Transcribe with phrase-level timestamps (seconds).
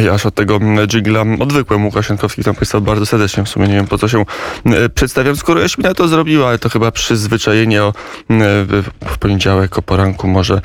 [0.00, 1.84] Ja aż od tego dżingla odwykłem.
[1.84, 3.44] Łukasz Jankowski, tam Państwa bardzo serdecznie.
[3.44, 4.24] W sumie nie wiem po co się
[4.66, 7.92] e, przedstawiam, skoro Jaśmina to zrobiła, ale to chyba przyzwyczajenie o, e,
[9.06, 10.60] w poniedziałek o poranku może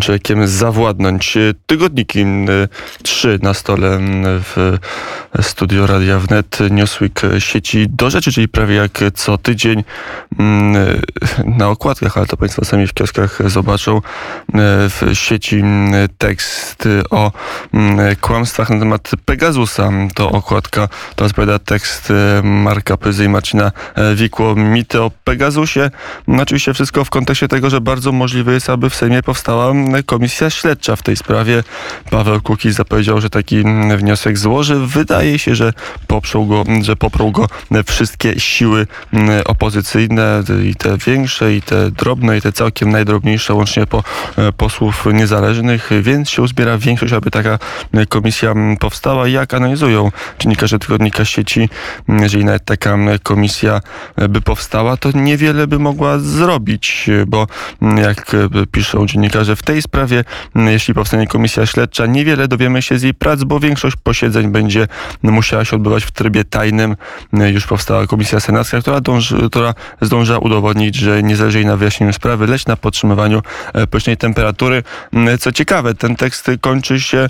[0.00, 1.38] człowiekiem zawładnąć.
[1.66, 2.24] Tygodniki
[3.02, 4.78] trzy na stole w
[5.42, 9.84] studio Radia Wnet, Newsweek sieci do rzeczy, czyli prawie jak co tydzień
[11.58, 14.00] na okładkach, ale to Państwo sami w kioskach zobaczą
[14.88, 15.62] w sieci
[16.18, 17.32] tekst o
[18.20, 19.90] kłamstwach na temat Pegasusa.
[20.14, 24.54] To okładka, to odpowiada tekst e, Marka Pyzy i Marcina e, Wikło.
[24.54, 25.90] Mity o Pegasusie.
[26.40, 29.72] Oczywiście wszystko w kontekście tego, że bardzo możliwe jest, aby w Sejmie powstała
[30.06, 31.62] komisja śledcza w tej sprawie.
[32.10, 33.62] Paweł Kukiz zapowiedział, że taki
[33.96, 34.76] wniosek złoży.
[34.86, 35.72] Wydaje się, że
[36.06, 37.46] poprą go, że poprą go
[37.86, 38.86] wszystkie siły
[39.44, 44.04] opozycyjne, i te większe, i te drobne, i te całkiem najdrobniejsze, łącznie po
[44.38, 47.58] e, posłów niezależnych, więc się uzbiera większość, aby taka
[48.08, 49.28] komisja powstała.
[49.28, 51.68] Jak analizują dziennikarze tygodnika sieci,
[52.08, 53.80] jeżeli nawet taka komisja
[54.28, 57.46] by powstała, to niewiele by mogła zrobić, bo
[57.96, 58.36] jak
[58.72, 60.24] piszą dziennikarze w tej sprawie,
[60.54, 64.88] jeśli powstanie komisja śledcza, niewiele dowiemy się z jej prac, bo większość posiedzeń będzie
[65.22, 66.96] musiała się odbywać w trybie tajnym.
[67.32, 72.12] Już powstała komisja senacka, która, dąży, która zdąża udowodnić, że nie zależy jej na wyjaśnieniu
[72.12, 73.42] sprawy, lecz na podtrzymywaniu
[73.90, 74.82] pysznej temperatury.
[75.40, 77.28] Co ciekawe, ten tekst kończy się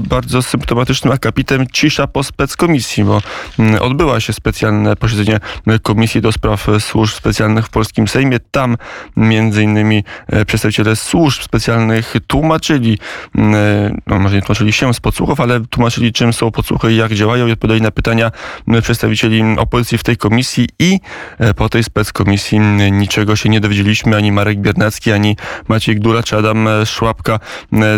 [0.00, 3.22] bardzo symptomatycznym akapitem cisza po speckomisji, bo
[3.58, 5.40] mm, odbyła się specjalne posiedzenie
[5.82, 8.38] Komisji do Spraw Służb Specjalnych w Polskim Sejmie.
[8.50, 8.76] Tam
[9.16, 12.98] między innymi e, przedstawiciele służb specjalnych tłumaczyli,
[13.34, 16.96] mm, e, no może nie tłumaczyli się z podsłuchów, ale tłumaczyli czym są podsłuchy i
[16.96, 18.30] jak działają i odpowiadali na pytania
[18.68, 21.00] mm, przedstawicieli opozycji w tej komisji i
[21.38, 22.60] e, po tej speckomisji
[22.92, 25.36] niczego się nie dowiedzieliśmy, ani Marek Biernacki, ani
[25.68, 27.38] Maciej Gdula, czy Adam Szłapka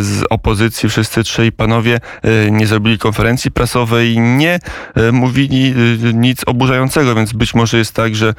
[0.01, 2.01] z opozycji, wszyscy trzej panowie
[2.50, 4.58] nie zrobili konferencji prasowej, nie
[4.94, 5.74] e, mówili
[6.08, 8.34] e, nic oburzającego, więc być może jest tak, że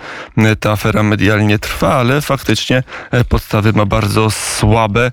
[0.59, 2.83] ta afera medialnie trwa, ale faktycznie
[3.29, 5.11] podstawy ma bardzo słabe.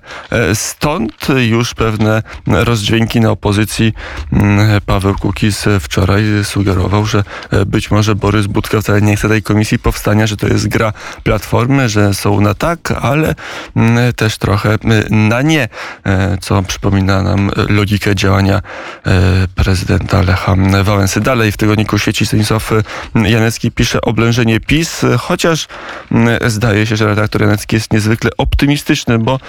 [0.53, 3.93] Stąd już pewne rozdźwięki na opozycji.
[4.33, 7.23] Mm, Paweł Kukiz wczoraj sugerował, że
[7.65, 11.89] być może Borys Budka wcale nie chce tej komisji powstania, że to jest gra Platformy,
[11.89, 13.35] że są na tak, ale
[13.75, 14.77] mm, też trochę
[15.09, 15.67] na nie,
[16.41, 18.61] co przypomina nam logikę działania
[19.55, 21.21] prezydenta Lecha Wałęsy.
[21.21, 22.71] Dalej w tygodniku sieci Stanisław
[23.15, 25.67] Janecki pisze oblężenie PiS, chociaż
[26.47, 29.39] zdaje się, że redaktor Janecki jest niezwykle optymistyczny, bo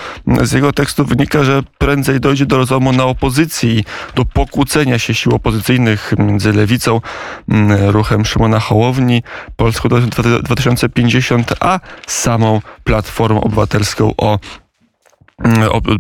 [0.43, 3.85] z jego tekstu wynika, że prędzej dojdzie do rozłamu na opozycji,
[4.15, 7.01] do pokłócenia się sił opozycyjnych między lewicą,
[7.87, 9.23] ruchem Szymona Hołowni,
[9.57, 9.89] Polską
[10.43, 14.39] 2050, a samą Platformą Obywatelską o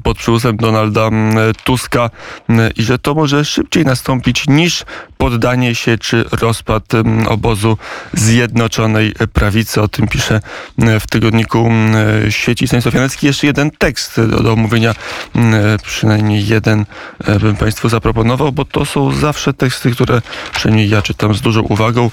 [0.03, 2.11] pod przymusem Donalda mm, Tuska
[2.49, 4.85] mm, i że to może szybciej nastąpić niż
[5.19, 6.85] poddanie się czy rozpad
[7.29, 7.79] obozu
[8.13, 9.83] Zjednoczonej Prawicy.
[9.83, 10.41] O tym pisze
[11.01, 11.71] w tygodniku
[12.29, 13.27] sieci Stanisław Janecki.
[13.27, 14.95] Jeszcze jeden tekst do, do omówienia,
[15.83, 16.85] przynajmniej jeden
[17.25, 20.23] e, bym Państwu zaproponował, bo to są zawsze teksty, które
[20.55, 22.11] przynajmniej ja czytam z dużą uwagą.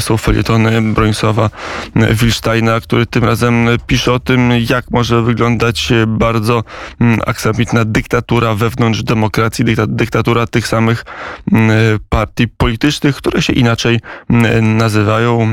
[0.00, 1.50] Są felietony Bronisława
[1.94, 6.68] Wilsteina, który tym razem pisze o tym, jak może wyglądać bardzo bardzo
[7.00, 11.04] mm, aksamitna dyktatura wewnątrz demokracji, dyktatura tych samych
[11.52, 11.70] mm,
[12.08, 14.00] partii politycznych, które się inaczej
[14.30, 15.48] mm, nazywają.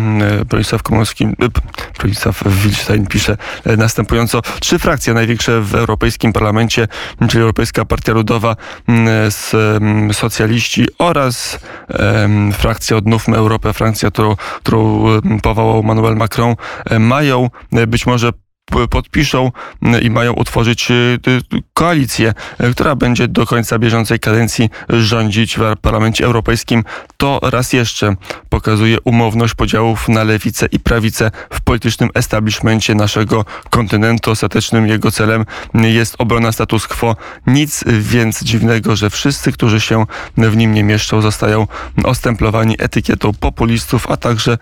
[0.50, 1.30] Bronisław Komorowski, e,
[2.00, 4.42] Bronisław Wilstein pisze e, następująco.
[4.60, 6.88] Trzy frakcje największe w Europejskim Parlamencie,
[7.30, 8.56] czyli Europejska Partia Ludowa,
[10.12, 11.60] socjaliści oraz
[12.54, 15.06] frakcja Odnówmy Europę, frakcja, którą, którą
[15.44, 17.50] powołał Manuel Macron, e, mają
[17.88, 18.32] być może
[18.90, 19.52] podpiszą
[20.02, 21.20] i mają utworzyć y,
[21.74, 22.34] koalicję,
[22.64, 26.84] y, która będzie do końca bieżącej kadencji rządzić w Parlamencie Europejskim.
[27.18, 28.16] To raz jeszcze
[28.58, 34.32] pokazuje umowność podziałów na lewicę i prawicę w politycznym establishmencie naszego kontynentu.
[34.32, 37.16] Ostatecznym jego celem jest obrona status quo.
[37.48, 40.06] Nic więc dziwnego, że wszyscy, którzy się
[40.38, 41.68] w nim nie mieszczą, zostają
[42.04, 44.58] ostemplowani etykietą populistów, a także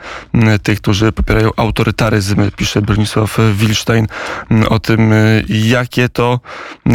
[0.64, 4.08] tych, którzy popierają autorytaryzm, pisze Bronisław Wilsztajn
[4.70, 5.14] o tym,
[5.50, 6.40] jakie to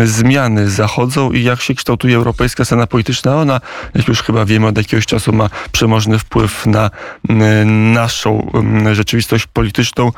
[0.05, 3.37] zmiany zachodzą i jak się kształtuje europejska scena polityczna.
[3.37, 3.61] Ona,
[3.95, 6.90] jak już chyba wiemy, od jakiegoś czasu ma przemożny wpływ na
[7.31, 7.35] y,
[7.65, 8.51] naszą
[8.91, 10.13] y, rzeczywistość polityczną.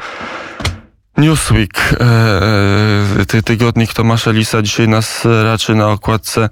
[1.17, 6.49] Newsweek, e, e, tygodnik Tomasza Lisa dzisiaj nas raczy na okładce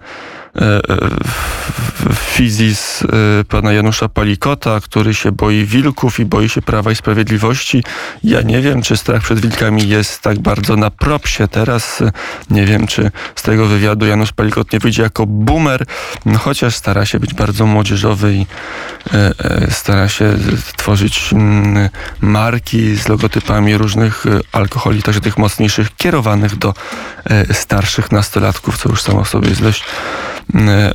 [2.15, 3.05] fizis
[3.49, 7.85] pana Janusza Palikota, który się boi wilków i boi się Prawa i Sprawiedliwości.
[8.25, 12.03] Ja nie wiem, czy strach przed wilkami jest tak bardzo na propsie teraz.
[12.51, 15.85] Nie wiem, czy z tego wywiadu Janusz Palikot nie wyjdzie jako boomer,
[16.39, 18.47] chociaż stara się być bardzo młodzieżowy i
[19.71, 20.37] stara się
[20.77, 21.89] tworzyć mm,
[22.21, 26.75] marki z logotypami różnych alkoholi, także tych mocniejszych, kierowanych do
[27.53, 29.85] starszych nastolatków, co już samo w sobie jest dość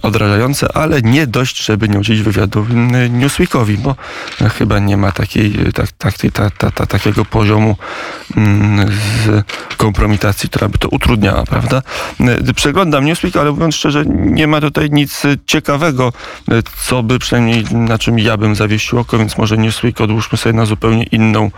[0.02, 3.96] odrażające, ale nie dość, żeby nie udzielić wywiadu mm, Newsweekowi, bo
[4.58, 7.76] chyba nie ma takiej, tak, tak, ta, ta, ta, takiego poziomu
[8.38, 9.46] mm, z
[9.78, 11.82] kompromitacji, która by to utrudniała, prawda?
[12.56, 16.14] Przeglądam Newsweek, ale mówiąc szczerze, nie ma tutaj nic ciekawego,
[16.88, 20.66] co by przynajmniej na czym ja bym zawiesił oko, więc może Newsweek odłóżmy sobie na
[20.66, 21.52] zupełnie inną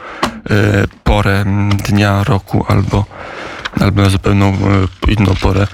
[1.04, 1.46] porę
[1.88, 3.06] dnia, roku albo
[3.81, 5.68] albo na zupełną e, inną porę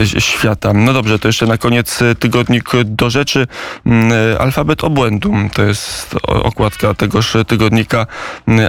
[0.00, 0.72] e, świata.
[0.72, 3.46] No dobrze, to jeszcze na koniec e, tygodnik do rzeczy.
[3.86, 8.06] Mm, alfabet obłędu to jest okładka tegoż tygodnika,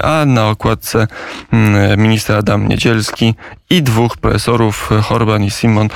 [0.03, 1.07] a na okładce
[1.53, 3.35] mm, minister Adam Niedzielski
[3.69, 5.89] i dwóch profesorów, Horban i Simon,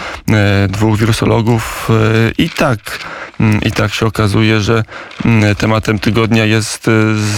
[0.69, 1.89] dwóch wirusologów
[2.37, 2.99] i tak
[3.39, 4.83] Mm, I tak się okazuje, że
[5.25, 6.89] mm, tematem tygodnia jest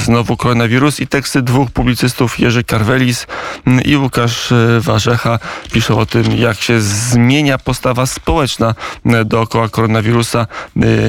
[0.03, 3.27] znowu koronawirus i teksty dwóch publicystów, Jerzy Karwelis
[3.67, 5.39] mm, i Łukasz Warzecha,
[5.71, 8.75] piszą o tym, jak się zmienia postawa społeczna
[9.25, 10.47] dookoła koronawirusa,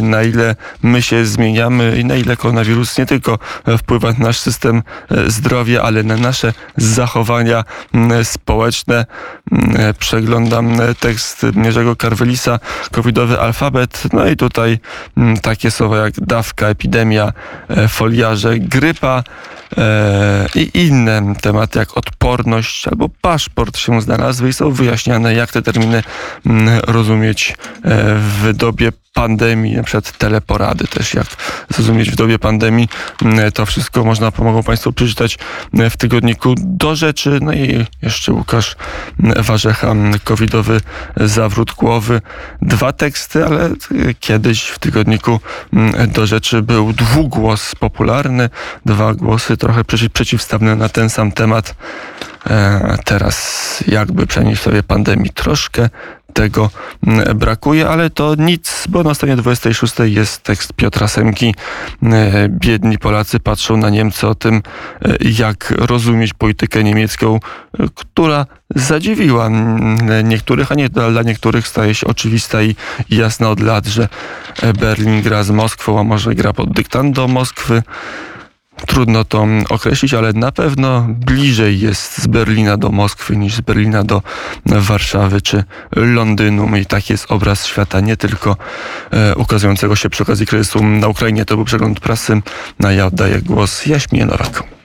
[0.03, 3.39] na ile my się zmieniamy i na ile koronawirus nie tylko
[3.79, 4.83] wpływa na nasz system
[5.27, 7.65] zdrowia, ale na nasze zachowania
[8.23, 9.07] społeczne.
[9.99, 12.59] Przeglądam tekst Jerzego Karwelisa,
[12.93, 14.79] covidowy alfabet, no i tutaj
[15.17, 17.33] Mm, takie słowa jak dawka, epidemia,
[17.69, 19.25] e, foliarze, grypa
[19.79, 25.63] e, i inne tematy jak odporność albo paszport się znalazły i są wyjaśniane, jak te
[25.63, 26.03] terminy
[26.47, 31.27] mm, rozumieć e, w dobie pandemii, na przykład teleporady też, jak
[31.71, 32.89] zrozumieć w dobie pandemii.
[33.23, 35.39] Mm, to wszystko można, pomogą Państwu przeczytać
[35.75, 37.39] mm, w tygodniku do rzeczy.
[37.43, 39.95] No i jeszcze Łukasz mm, Warzecha,
[40.25, 40.81] covidowy
[41.17, 42.21] zawrót głowy.
[42.63, 43.71] Dwa teksty, ale
[44.21, 45.41] kiedyś w tygodniku
[46.09, 48.51] do rzeczy był dwugłos popularny,
[48.85, 51.75] dwa głosy trochę przeciwstawne na ten sam temat.
[52.51, 55.89] E, teraz jakby przenieść sobie pandemii troszkę
[56.33, 56.71] tego
[57.07, 61.55] mm, brakuje, ale to nic, bo na stronie 26 jest tekst Piotra Semki.
[62.03, 67.41] E, biedni Polacy patrzą na Niemcy o tym, e, jak rozumieć politykę niemiecką,
[67.95, 69.51] która zadziwiła
[70.25, 72.77] niektórych, a nie dla niektórych staje się oczywista i
[73.11, 74.09] jasna od lat, że
[74.81, 77.83] Berlin gra z Moskwą, a może gra pod dyktando do Moskwy.
[78.87, 84.05] Trudno to określić, ale na pewno bliżej jest z Berlina do Moskwy niż z Berlina
[84.05, 84.23] do
[84.67, 85.65] Warszawy czy
[85.97, 86.77] Londynu.
[86.77, 88.57] I taki jest obraz świata, nie tylko
[89.11, 91.45] e, ukazującego się przy okazji kryzysu na Ukrainie.
[91.45, 92.43] To był przegląd prasy.
[92.81, 94.76] Na ja oddaję głos Jaśminie Nowak.